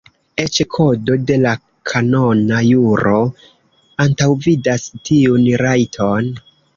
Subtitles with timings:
[0.43, 1.49] Eĉ Kodo de la
[1.91, 3.13] Kanona juro
[4.07, 6.33] antaŭvidas tiun rajton.